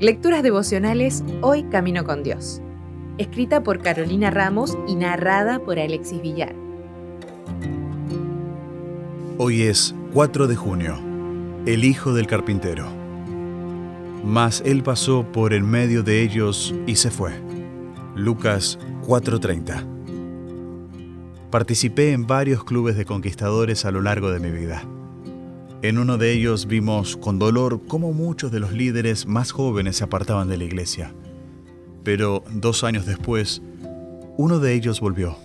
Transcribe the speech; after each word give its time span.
Lecturas 0.00 0.42
devocionales 0.42 1.22
Hoy 1.42 1.64
Camino 1.64 2.04
con 2.04 2.22
Dios. 2.22 2.62
Escrita 3.18 3.62
por 3.62 3.82
Carolina 3.82 4.30
Ramos 4.30 4.78
y 4.88 4.94
narrada 4.94 5.58
por 5.58 5.78
Alexis 5.78 6.22
Villar. 6.22 6.54
Hoy 9.36 9.62
es 9.62 9.94
4 10.14 10.46
de 10.46 10.56
junio, 10.56 10.98
el 11.66 11.84
hijo 11.84 12.14
del 12.14 12.26
carpintero. 12.26 12.86
Mas 14.24 14.62
él 14.64 14.82
pasó 14.82 15.24
por 15.30 15.52
en 15.52 15.68
medio 15.68 16.02
de 16.02 16.22
ellos 16.22 16.74
y 16.86 16.96
se 16.96 17.10
fue. 17.10 17.32
Lucas 18.16 18.78
4:30. 19.06 19.84
Participé 21.50 22.12
en 22.12 22.26
varios 22.26 22.64
clubes 22.64 22.96
de 22.96 23.04
conquistadores 23.04 23.84
a 23.84 23.90
lo 23.90 24.00
largo 24.00 24.30
de 24.30 24.40
mi 24.40 24.50
vida. 24.50 24.82
En 25.82 25.96
uno 25.96 26.18
de 26.18 26.32
ellos 26.32 26.66
vimos 26.66 27.16
con 27.16 27.38
dolor 27.38 27.80
cómo 27.88 28.12
muchos 28.12 28.52
de 28.52 28.60
los 28.60 28.70
líderes 28.70 29.26
más 29.26 29.50
jóvenes 29.50 29.96
se 29.96 30.04
apartaban 30.04 30.46
de 30.46 30.58
la 30.58 30.64
iglesia. 30.64 31.14
Pero 32.04 32.44
dos 32.52 32.84
años 32.84 33.06
después, 33.06 33.62
uno 34.36 34.58
de 34.58 34.74
ellos 34.74 35.00
volvió. 35.00 35.38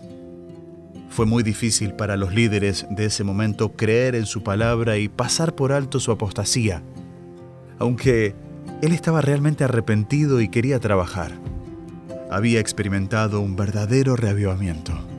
Fue 1.09 1.25
muy 1.25 1.41
difícil 1.41 1.93
para 1.93 2.17
los 2.17 2.33
líderes 2.33 2.85
de 2.89 3.05
ese 3.05 3.23
momento 3.23 3.77
creer 3.77 4.13
en 4.13 4.25
su 4.25 4.43
palabra 4.43 4.97
y 4.97 5.07
pasar 5.07 5.55
por 5.55 5.71
alto 5.71 6.01
su 6.01 6.11
apostasía, 6.11 6.83
aunque 7.79 8.35
él 8.81 8.91
estaba 8.91 9.21
realmente 9.21 9.63
arrepentido 9.63 10.41
y 10.41 10.49
quería 10.49 10.81
trabajar. 10.81 11.31
Había 12.29 12.59
experimentado 12.59 13.39
un 13.39 13.55
verdadero 13.55 14.17
reavivamiento. 14.17 15.14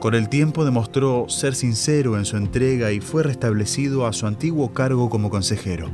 Con 0.00 0.14
el 0.14 0.28
tiempo 0.28 0.64
demostró 0.64 1.28
ser 1.28 1.56
sincero 1.56 2.16
en 2.16 2.24
su 2.24 2.36
entrega 2.36 2.92
y 2.92 3.00
fue 3.00 3.24
restablecido 3.24 4.06
a 4.06 4.12
su 4.12 4.28
antiguo 4.28 4.72
cargo 4.72 5.10
como 5.10 5.28
consejero. 5.28 5.90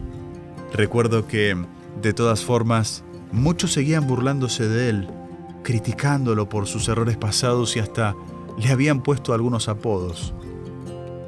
Recuerdo 0.75 1.27
que, 1.27 1.57
de 2.03 2.13
todas 2.13 2.45
formas, 2.45 3.03
muchos 3.33 3.73
seguían 3.73 4.07
burlándose 4.07 4.69
de 4.69 4.91
él, 4.91 5.09
criticándolo 5.63 6.51
por 6.51 6.67
sus 6.67 6.87
errores 6.89 7.17
pasados 7.17 7.77
y 7.77 7.81
hasta 7.81 8.15
le 8.59 8.71
habían 8.71 9.03
puesto 9.03 9.33
algunos 9.33 9.71
apodos. 9.71 10.35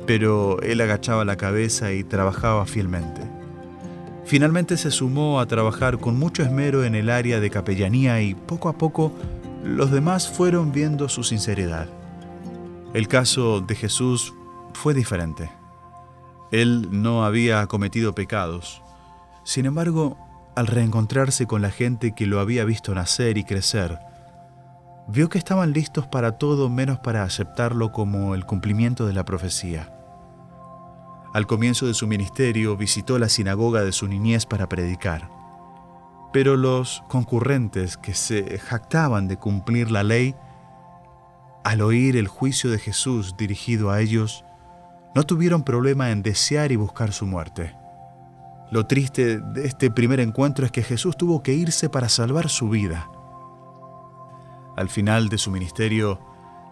Pero 0.07 0.61
él 0.61 0.83
agachaba 0.83 1.25
la 1.25 1.37
cabeza 1.37 1.93
y 1.93 2.05
trabajaba 2.05 2.67
fielmente. 2.67 3.23
Finalmente 4.27 4.77
se 4.77 4.91
sumó 4.91 5.41
a 5.41 5.47
trabajar 5.47 5.99
con 5.99 6.19
mucho 6.19 6.43
esmero 6.43 6.85
en 6.85 6.95
el 6.95 7.09
área 7.09 7.41
de 7.41 7.49
capellanía 7.49 8.21
y 8.21 8.35
poco 8.35 8.69
a 8.69 8.77
poco 8.77 9.13
los 9.65 9.91
demás 9.91 10.29
fueron 10.29 10.73
viendo 10.73 11.09
su 11.09 11.23
sinceridad. 11.23 11.89
El 12.95 13.09
caso 13.09 13.61
de 13.61 13.75
Jesús 13.75 14.35
fue 14.73 14.95
diferente. 14.95 15.51
Él 16.51 16.89
no 16.91 17.25
había 17.25 17.67
cometido 17.67 18.15
pecados. 18.15 18.83
Sin 19.45 19.67
embargo, 19.67 20.17
al 20.55 20.67
reencontrarse 20.67 21.47
con 21.47 21.61
la 21.63 21.71
gente 21.71 22.15
que 22.15 22.27
lo 22.27 22.41
había 22.41 22.65
visto 22.65 22.95
nacer 22.95 23.37
y 23.37 23.45
crecer, 23.45 23.99
vio 25.09 25.29
que 25.29 25.39
estaban 25.39 25.73
listos 25.73 26.07
para 26.07 26.39
todo 26.39 26.69
menos 26.69 26.99
para 26.99 27.23
aceptarlo 27.23 27.93
como 27.93 28.35
el 28.35 28.47
cumplimiento 28.47 29.07
de 29.07 29.13
la 29.13 29.25
profecía. 29.25 29.93
Al 31.35 31.47
comienzo 31.47 31.87
de 31.87 31.95
su 31.95 32.07
ministerio 32.07 32.77
visitó 32.77 33.19
la 33.19 33.29
sinagoga 33.29 33.83
de 33.83 33.93
su 33.93 34.09
niñez 34.09 34.47
para 34.47 34.69
predicar, 34.69 35.29
pero 36.33 36.57
los 36.57 37.03
concurrentes 37.09 37.97
que 37.97 38.15
se 38.15 38.59
jactaban 38.59 39.29
de 39.29 39.37
cumplir 39.37 39.91
la 39.91 40.03
ley 40.03 40.35
al 41.67 41.81
oír 41.81 42.17
el 42.17 42.29
juicio 42.29 42.71
de 42.71 42.79
Jesús 42.79 43.37
dirigido 43.37 43.91
a 43.91 44.01
ellos, 44.01 44.45
no 45.17 45.25
tuvieron 45.25 45.65
problema 45.65 46.13
en 46.13 46.23
desear 46.23 46.71
y 46.71 46.77
buscar 46.77 47.13
su 47.13 47.27
muerte. 47.27 47.75
Lo 48.71 48.87
triste 48.87 49.41
de 49.41 49.67
este 49.67 49.91
primer 49.91 50.21
encuentro 50.21 50.65
es 50.65 50.71
que 50.71 50.85
Jesús 50.85 51.17
tuvo 51.17 51.43
que 51.43 51.55
irse 51.55 51.89
para 51.91 52.09
salvar 52.09 52.51
su 52.51 52.69
vida. 52.69 53.11
Al 54.77 54.89
final 54.89 55.29
de 55.29 55.39
su 55.39 55.51
ministerio, 55.51 56.21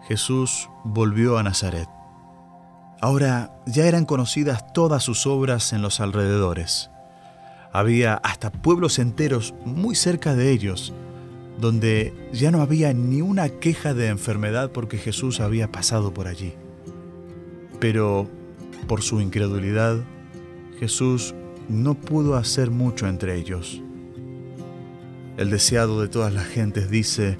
Jesús 0.07 0.69
volvió 0.85 1.37
a 1.37 1.43
Nazaret. 1.43 1.89
Ahora 3.01 3.53
ya 3.65 3.87
eran 3.87 4.05
conocidas 4.05 4.71
todas 4.71 5.03
sus 5.03 5.27
obras 5.27 5.73
en 5.73 5.81
los 5.81 5.99
alrededores. 5.99 6.89
Había 7.73 8.13
hasta 8.23 8.49
pueblos 8.49 8.97
enteros 8.99 9.55
muy 9.65 9.93
cerca 9.93 10.35
de 10.35 10.51
ellos 10.51 10.93
donde 11.59 12.13
ya 12.33 12.51
no 12.51 12.61
había 12.61 12.93
ni 12.93 13.21
una 13.21 13.49
queja 13.49 13.93
de 13.93 14.07
enfermedad 14.07 14.71
porque 14.71 14.97
Jesús 14.97 15.39
había 15.39 15.71
pasado 15.71 16.13
por 16.13 16.27
allí. 16.27 16.53
Pero 17.79 18.27
por 18.87 19.01
su 19.01 19.21
incredulidad, 19.21 20.03
Jesús 20.79 21.33
no 21.69 21.95
pudo 21.95 22.35
hacer 22.35 22.71
mucho 22.71 23.07
entre 23.07 23.35
ellos. 23.35 23.81
El 25.37 25.49
deseado 25.49 26.01
de 26.01 26.07
todas 26.07 26.33
las 26.33 26.45
gentes 26.47 26.89
dice, 26.89 27.37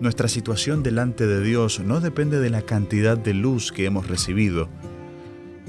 nuestra 0.00 0.28
situación 0.28 0.82
delante 0.82 1.26
de 1.26 1.42
Dios 1.42 1.80
no 1.80 2.00
depende 2.00 2.40
de 2.40 2.50
la 2.50 2.62
cantidad 2.62 3.16
de 3.18 3.34
luz 3.34 3.72
que 3.72 3.86
hemos 3.86 4.08
recibido, 4.08 4.68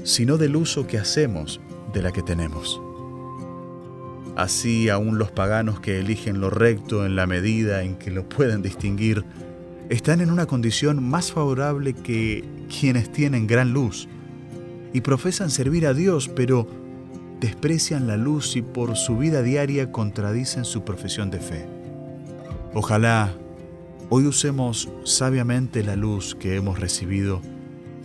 sino 0.04 0.38
del 0.38 0.56
uso 0.56 0.86
que 0.86 0.98
hacemos 0.98 1.60
de 1.92 2.02
la 2.02 2.12
que 2.12 2.22
tenemos. 2.22 2.80
Así 4.36 4.88
aún 4.88 5.18
los 5.18 5.30
paganos 5.30 5.80
que 5.80 6.00
eligen 6.00 6.40
lo 6.40 6.48
recto 6.48 7.04
en 7.04 7.16
la 7.16 7.26
medida 7.26 7.82
en 7.82 7.96
que 7.96 8.10
lo 8.10 8.28
pueden 8.28 8.62
distinguir, 8.62 9.24
están 9.90 10.22
en 10.22 10.30
una 10.30 10.46
condición 10.46 11.02
más 11.02 11.32
favorable 11.32 11.92
que 11.92 12.44
quienes 12.80 13.12
tienen 13.12 13.46
gran 13.46 13.72
luz 13.72 14.08
y 14.94 15.02
profesan 15.02 15.50
servir 15.50 15.86
a 15.86 15.92
Dios, 15.92 16.30
pero 16.34 16.66
desprecian 17.40 18.06
la 18.06 18.16
luz 18.16 18.56
y 18.56 18.62
por 18.62 18.96
su 18.96 19.18
vida 19.18 19.42
diaria 19.42 19.92
contradicen 19.92 20.64
su 20.64 20.82
profesión 20.82 21.30
de 21.30 21.40
fe. 21.40 21.66
Ojalá 22.72 23.34
hoy 24.08 24.26
usemos 24.26 24.88
sabiamente 25.04 25.82
la 25.82 25.96
luz 25.96 26.34
que 26.34 26.56
hemos 26.56 26.80
recibido 26.80 27.42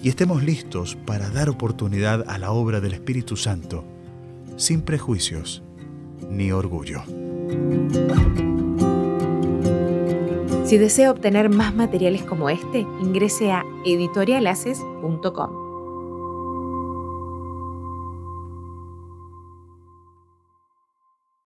y 0.03 0.09
estemos 0.09 0.43
listos 0.43 0.97
para 1.05 1.29
dar 1.29 1.49
oportunidad 1.49 2.25
a 2.27 2.37
la 2.37 2.51
obra 2.51 2.81
del 2.81 2.93
Espíritu 2.93 3.37
Santo, 3.37 3.85
sin 4.57 4.81
prejuicios 4.81 5.63
ni 6.29 6.51
orgullo. 6.51 7.01
Si 10.65 10.77
desea 10.77 11.11
obtener 11.11 11.49
más 11.49 11.73
materiales 11.73 12.23
como 12.23 12.49
este, 12.49 12.79
ingrese 13.01 13.51
a 13.51 13.63
editorialaces.com. 13.85 15.66